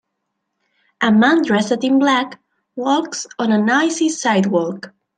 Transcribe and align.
A 1.01 1.11
man 1.11 1.43
dressed 1.43 1.83
in 1.83 1.99
black 1.99 2.39
walks 2.75 3.27
on 3.37 3.51
an 3.51 3.69
icy 3.69 4.09
sidewalk 4.09 4.91